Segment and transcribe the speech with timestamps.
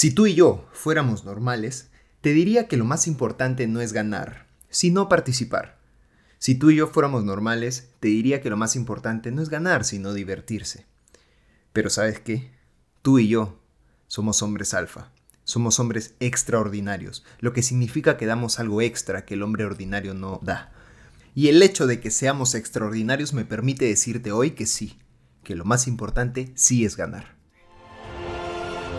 [0.00, 1.90] Si tú y yo fuéramos normales,
[2.22, 5.78] te diría que lo más importante no es ganar, sino participar.
[6.38, 9.84] Si tú y yo fuéramos normales, te diría que lo más importante no es ganar,
[9.84, 10.86] sino divertirse.
[11.74, 12.50] Pero ¿sabes qué?
[13.02, 13.60] Tú y yo
[14.06, 15.12] somos hombres alfa.
[15.44, 20.40] Somos hombres extraordinarios, lo que significa que damos algo extra que el hombre ordinario no
[20.42, 20.72] da.
[21.34, 24.98] Y el hecho de que seamos extraordinarios me permite decirte hoy que sí,
[25.44, 27.39] que lo más importante sí es ganar.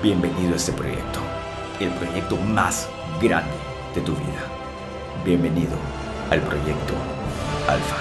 [0.01, 1.19] Bienvenido a este proyecto,
[1.79, 2.89] el proyecto más
[3.21, 3.53] grande
[3.93, 5.21] de tu vida.
[5.23, 5.77] Bienvenido
[6.31, 6.95] al proyecto
[7.67, 7.97] Alfa.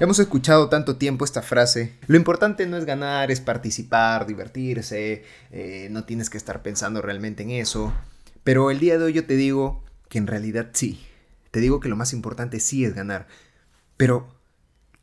[0.00, 1.94] Hemos escuchado tanto tiempo esta frase.
[2.08, 7.44] Lo importante no es ganar, es participar, divertirse, eh, no tienes que estar pensando realmente
[7.44, 7.92] en eso.
[8.42, 11.06] Pero el día de hoy yo te digo que en realidad sí.
[11.52, 13.28] Te digo que lo más importante sí es ganar.
[13.96, 14.26] Pero,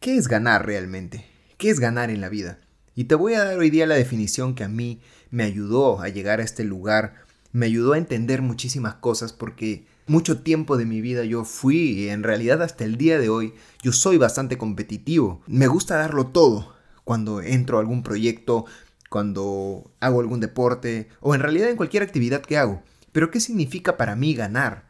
[0.01, 1.25] ¿qué es ganar realmente?
[1.57, 2.57] ¿Qué es ganar en la vida?
[2.95, 6.09] Y te voy a dar hoy día la definición que a mí me ayudó a
[6.09, 7.15] llegar a este lugar,
[7.51, 12.09] me ayudó a entender muchísimas cosas porque mucho tiempo de mi vida yo fui y
[12.09, 15.41] en realidad hasta el día de hoy yo soy bastante competitivo.
[15.47, 16.73] Me gusta darlo todo
[17.03, 18.65] cuando entro a algún proyecto,
[19.09, 22.83] cuando hago algún deporte o en realidad en cualquier actividad que hago.
[23.11, 24.89] Pero ¿qué significa para mí ganar?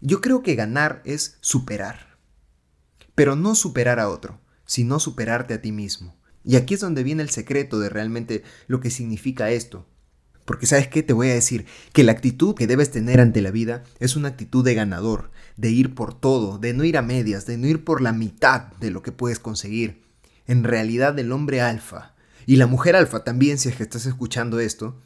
[0.00, 2.16] Yo creo que ganar es superar.
[3.14, 6.16] Pero no superar a otro, sino superarte a ti mismo.
[6.44, 9.86] Y aquí es donde viene el secreto de realmente lo que significa esto.
[10.44, 13.52] Porque sabes qué, te voy a decir que la actitud que debes tener ante la
[13.52, 17.46] vida es una actitud de ganador, de ir por todo, de no ir a medias,
[17.46, 20.02] de no ir por la mitad de lo que puedes conseguir.
[20.46, 24.58] En realidad el hombre alfa y la mujer alfa también, si es que estás escuchando
[24.58, 25.00] esto,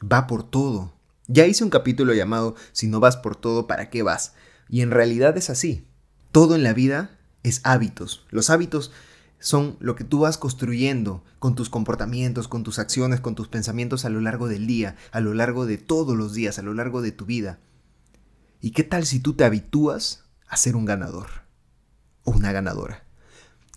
[0.00, 0.94] va por todo.
[1.26, 4.34] Ya hice un capítulo llamado Si no vas por todo, ¿para qué vas?
[4.68, 5.86] Y en realidad es así.
[6.32, 8.24] Todo en la vida es hábitos.
[8.30, 8.92] Los hábitos
[9.40, 14.04] son lo que tú vas construyendo con tus comportamientos, con tus acciones, con tus pensamientos
[14.04, 17.02] a lo largo del día, a lo largo de todos los días, a lo largo
[17.02, 17.58] de tu vida.
[18.60, 21.28] ¿Y qué tal si tú te habitúas a ser un ganador
[22.24, 23.04] o una ganadora?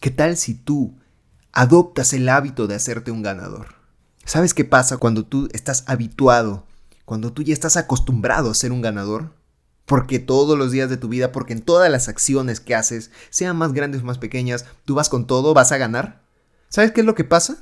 [0.02, 1.00] ¿Qué tal si tú
[1.54, 3.76] adoptas el hábito de hacerte un ganador?
[4.26, 6.68] ¿Sabes qué pasa cuando tú estás habituado,
[7.06, 9.34] cuando tú ya estás acostumbrado a ser un ganador?
[9.86, 13.58] Porque todos los días de tu vida, porque en todas las acciones que haces, sean
[13.58, 16.24] más grandes o más pequeñas, tú vas con todo, vas a ganar.
[16.70, 17.58] ¿Sabes qué es lo que pasa?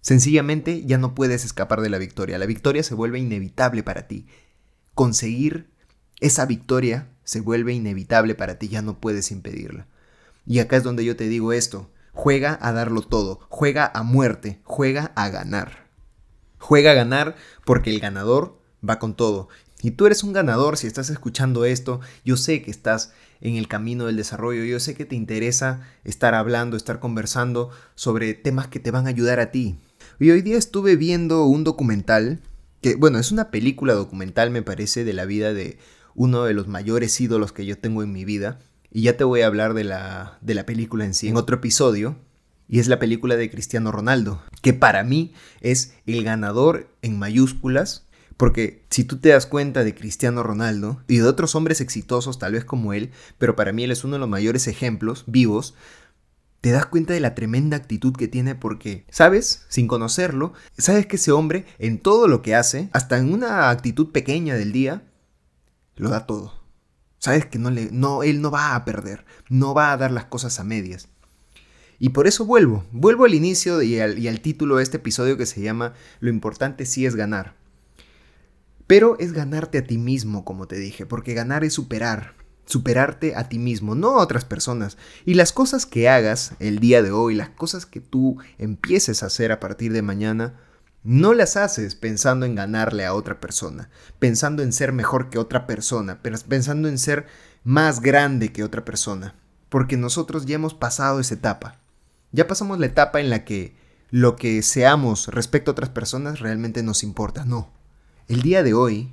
[0.00, 2.38] Sencillamente ya no puedes escapar de la victoria.
[2.38, 4.26] La victoria se vuelve inevitable para ti.
[4.94, 5.70] Conseguir
[6.20, 9.86] esa victoria se vuelve inevitable para ti, ya no puedes impedirla.
[10.46, 11.90] Y acá es donde yo te digo esto.
[12.12, 15.88] Juega a darlo todo, juega a muerte, juega a ganar.
[16.58, 18.58] Juega a ganar porque el ganador
[18.88, 19.48] va con todo.
[19.86, 22.00] Y tú eres un ganador si estás escuchando esto.
[22.24, 24.64] Yo sé que estás en el camino del desarrollo.
[24.64, 29.10] Yo sé que te interesa estar hablando, estar conversando sobre temas que te van a
[29.10, 29.78] ayudar a ti.
[30.18, 32.40] Y hoy día estuve viendo un documental,
[32.80, 35.78] que bueno, es una película documental me parece de la vida de
[36.16, 38.58] uno de los mayores ídolos que yo tengo en mi vida.
[38.90, 41.58] Y ya te voy a hablar de la, de la película en sí en otro
[41.58, 42.16] episodio.
[42.66, 48.05] Y es la película de Cristiano Ronaldo, que para mí es el ganador en mayúsculas
[48.36, 52.52] porque si tú te das cuenta de Cristiano Ronaldo y de otros hombres exitosos tal
[52.52, 55.74] vez como él, pero para mí él es uno de los mayores ejemplos vivos,
[56.60, 59.64] te das cuenta de la tremenda actitud que tiene porque, ¿sabes?
[59.68, 64.10] Sin conocerlo, sabes que ese hombre en todo lo que hace, hasta en una actitud
[64.10, 65.02] pequeña del día,
[65.94, 66.54] lo da todo.
[67.18, 70.26] Sabes que no le, no, él no va a perder, no va a dar las
[70.26, 71.08] cosas a medias.
[71.98, 75.38] Y por eso vuelvo, vuelvo al inicio y al, y al título de este episodio
[75.38, 77.54] que se llama Lo importante sí es ganar.
[78.86, 82.34] Pero es ganarte a ti mismo, como te dije, porque ganar es superar,
[82.66, 84.96] superarte a ti mismo, no a otras personas.
[85.24, 89.26] Y las cosas que hagas el día de hoy, las cosas que tú empieces a
[89.26, 90.60] hacer a partir de mañana,
[91.02, 95.66] no las haces pensando en ganarle a otra persona, pensando en ser mejor que otra
[95.66, 97.26] persona, pensando en ser
[97.62, 99.36] más grande que otra persona,
[99.68, 101.78] porque nosotros ya hemos pasado esa etapa.
[102.32, 103.76] Ya pasamos la etapa en la que
[104.10, 107.70] lo que seamos respecto a otras personas realmente nos importa, no.
[108.28, 109.12] El día de hoy,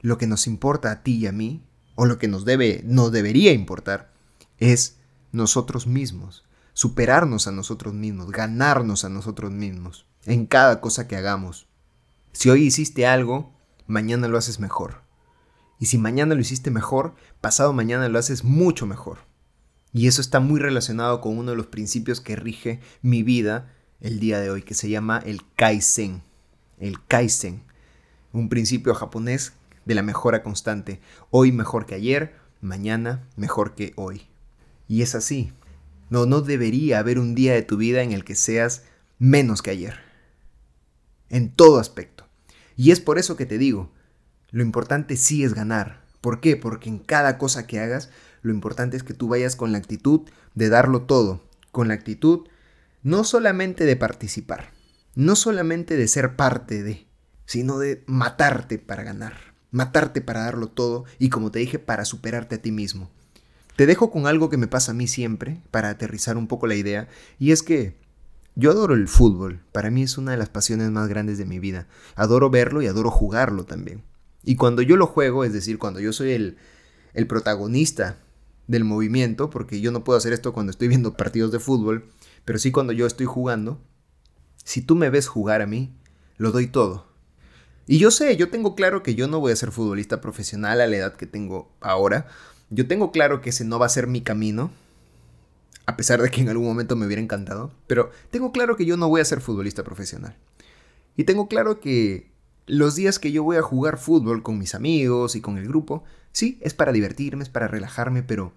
[0.00, 1.62] lo que nos importa a ti y a mí,
[1.94, 4.10] o lo que nos debe, nos debería importar,
[4.56, 4.96] es
[5.30, 6.42] nosotros mismos,
[6.72, 11.66] superarnos a nosotros mismos, ganarnos a nosotros mismos, en cada cosa que hagamos.
[12.32, 13.52] Si hoy hiciste algo,
[13.86, 15.02] mañana lo haces mejor.
[15.78, 19.18] Y si mañana lo hiciste mejor, pasado mañana lo haces mucho mejor.
[19.92, 24.18] Y eso está muy relacionado con uno de los principios que rige mi vida el
[24.18, 26.22] día de hoy, que se llama el Kaizen.
[26.78, 27.65] El Kaizen
[28.38, 29.52] un principio japonés
[29.86, 31.00] de la mejora constante.
[31.30, 34.22] Hoy mejor que ayer, mañana mejor que hoy.
[34.88, 35.52] Y es así.
[36.10, 38.84] No, no debería haber un día de tu vida en el que seas
[39.18, 39.96] menos que ayer.
[41.30, 42.26] En todo aspecto.
[42.76, 43.90] Y es por eso que te digo,
[44.50, 46.02] lo importante sí es ganar.
[46.20, 46.56] ¿Por qué?
[46.56, 48.10] Porque en cada cosa que hagas,
[48.42, 50.20] lo importante es que tú vayas con la actitud
[50.54, 51.42] de darlo todo,
[51.72, 52.46] con la actitud
[53.02, 54.72] no solamente de participar,
[55.14, 57.05] no solamente de ser parte de,
[57.46, 59.34] sino de matarte para ganar,
[59.70, 63.10] matarte para darlo todo y como te dije, para superarte a ti mismo.
[63.76, 66.74] Te dejo con algo que me pasa a mí siempre, para aterrizar un poco la
[66.74, 67.08] idea,
[67.38, 67.96] y es que
[68.54, 71.58] yo adoro el fútbol, para mí es una de las pasiones más grandes de mi
[71.58, 71.86] vida.
[72.14, 74.02] Adoro verlo y adoro jugarlo también.
[74.44, 76.56] Y cuando yo lo juego, es decir, cuando yo soy el,
[77.12, 78.18] el protagonista
[78.66, 82.08] del movimiento, porque yo no puedo hacer esto cuando estoy viendo partidos de fútbol,
[82.46, 83.78] pero sí cuando yo estoy jugando,
[84.64, 85.94] si tú me ves jugar a mí,
[86.38, 87.06] lo doy todo.
[87.86, 90.86] Y yo sé, yo tengo claro que yo no voy a ser futbolista profesional a
[90.86, 92.26] la edad que tengo ahora.
[92.70, 94.72] Yo tengo claro que ese no va a ser mi camino,
[95.86, 98.96] a pesar de que en algún momento me hubiera encantado, pero tengo claro que yo
[98.96, 100.36] no voy a ser futbolista profesional.
[101.16, 102.32] Y tengo claro que
[102.66, 106.02] los días que yo voy a jugar fútbol con mis amigos y con el grupo,
[106.32, 108.52] sí, es para divertirme, es para relajarme, pero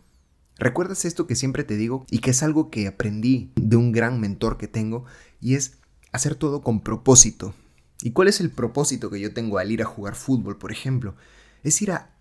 [0.57, 4.19] ¿recuerdas esto que siempre te digo y que es algo que aprendí de un gran
[4.19, 5.05] mentor que tengo?
[5.39, 5.77] Y es
[6.11, 7.53] hacer todo con propósito.
[8.01, 11.15] ¿Y cuál es el propósito que yo tengo al ir a jugar fútbol, por ejemplo?
[11.63, 12.11] Es ir a,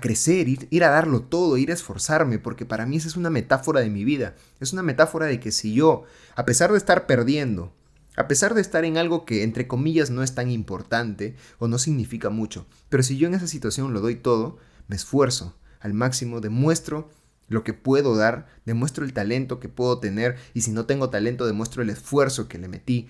[0.00, 3.30] crecer, ir, ir a darlo todo, ir a esforzarme, porque para mí esa es una
[3.30, 4.34] metáfora de mi vida.
[4.60, 6.04] Es una metáfora de que si yo,
[6.34, 7.72] a pesar de estar perdiendo,
[8.16, 11.78] a pesar de estar en algo que entre comillas no es tan importante o no
[11.78, 14.58] significa mucho, pero si yo en esa situación lo doy todo,
[14.88, 17.10] me esfuerzo al máximo, demuestro
[17.46, 21.46] lo que puedo dar, demuestro el talento que puedo tener y si no tengo talento
[21.46, 23.08] demuestro el esfuerzo que le metí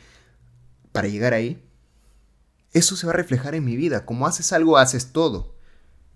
[0.93, 1.63] para llegar ahí,
[2.73, 4.05] eso se va a reflejar en mi vida.
[4.05, 5.55] Como haces algo, haces todo.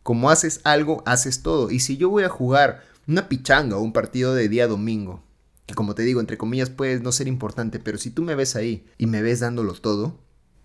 [0.02, 1.70] Como haces algo, haces todo.
[1.70, 5.22] Y si yo voy a jugar una pichanga o un partido de día domingo
[5.66, 8.56] que como te digo, entre comillas puede no ser importante, pero si tú me ves
[8.56, 10.18] ahí y me ves dándolo todo,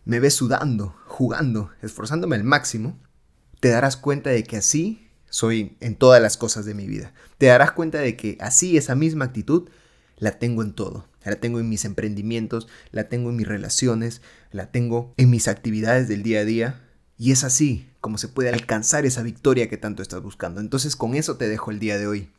[0.05, 2.97] me ves sudando, jugando, esforzándome al máximo,
[3.59, 7.13] te darás cuenta de que así soy en todas las cosas de mi vida.
[7.37, 9.69] Te darás cuenta de que así esa misma actitud
[10.17, 11.05] la tengo en todo.
[11.29, 14.21] La tengo en mis emprendimientos, la tengo en mis relaciones,
[14.51, 16.83] la tengo en mis actividades del día a día.
[17.17, 20.61] Y es así como se puede alcanzar esa victoria que tanto estás buscando.
[20.61, 22.31] Entonces con eso te dejo el día de hoy.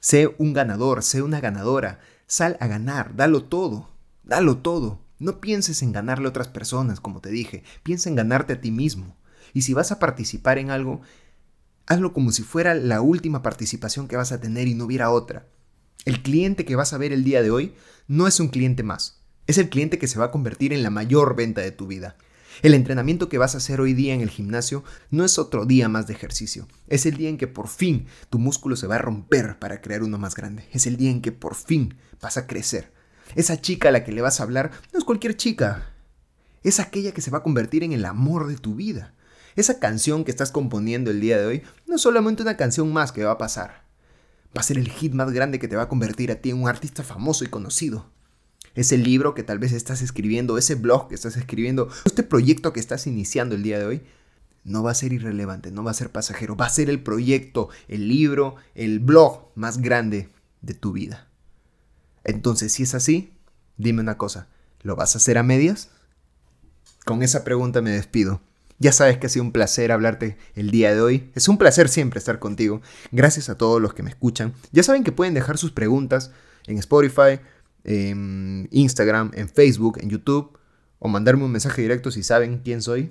[0.00, 2.00] Sé un ganador, sé una ganadora.
[2.26, 3.90] Sal a ganar, dalo todo,
[4.22, 5.00] dalo todo.
[5.18, 8.70] No pienses en ganarle a otras personas, como te dije, piensa en ganarte a ti
[8.70, 9.16] mismo.
[9.52, 11.00] Y si vas a participar en algo,
[11.86, 15.46] hazlo como si fuera la última participación que vas a tener y no hubiera otra.
[16.08, 17.74] El cliente que vas a ver el día de hoy
[18.06, 20.88] no es un cliente más, es el cliente que se va a convertir en la
[20.88, 22.16] mayor venta de tu vida.
[22.62, 25.90] El entrenamiento que vas a hacer hoy día en el gimnasio no es otro día
[25.90, 26.66] más de ejercicio.
[26.86, 30.02] Es el día en que por fin tu músculo se va a romper para crear
[30.02, 30.66] uno más grande.
[30.72, 32.90] Es el día en que por fin vas a crecer.
[33.34, 35.90] Esa chica a la que le vas a hablar no es cualquier chica.
[36.62, 39.12] Es aquella que se va a convertir en el amor de tu vida.
[39.56, 43.12] Esa canción que estás componiendo el día de hoy no es solamente una canción más
[43.12, 43.87] que va a pasar.
[44.56, 46.62] Va a ser el hit más grande que te va a convertir a ti en
[46.62, 48.06] un artista famoso y conocido
[48.78, 52.78] ese libro que tal vez estás escribiendo, ese blog que estás escribiendo, este proyecto que
[52.78, 54.02] estás iniciando el día de hoy,
[54.62, 57.70] no va a ser irrelevante, no va a ser pasajero, va a ser el proyecto,
[57.88, 60.28] el libro, el blog más grande
[60.60, 61.26] de tu vida.
[62.22, 63.32] Entonces, si es así,
[63.78, 64.46] dime una cosa,
[64.82, 65.90] ¿lo vas a hacer a medias?
[67.04, 68.40] Con esa pregunta me despido.
[68.78, 71.30] Ya sabes que ha sido un placer hablarte el día de hoy.
[71.34, 72.80] Es un placer siempre estar contigo.
[73.10, 74.54] Gracias a todos los que me escuchan.
[74.70, 76.30] Ya saben que pueden dejar sus preguntas
[76.66, 77.40] en Spotify,
[77.82, 80.56] en Instagram, en Facebook, en YouTube,
[81.00, 83.10] o mandarme un mensaje directo si saben quién soy.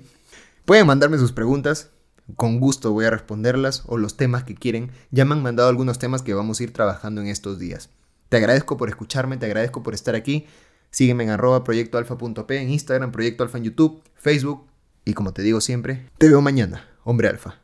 [0.64, 1.90] Pueden mandarme sus preguntas,
[2.36, 4.90] con gusto voy a responderlas, o los temas que quieren.
[5.10, 7.90] Ya me han mandado algunos temas que vamos a ir trabajando en estos días.
[8.28, 10.46] Te agradezco por escucharme, te agradezco por estar aquí.
[10.90, 14.67] Sígueme en arroba proyectoalfa.p en Instagram, Proyecto Alfa en YouTube, Facebook.
[15.08, 17.62] Y como te digo siempre, te veo mañana, hombre alfa.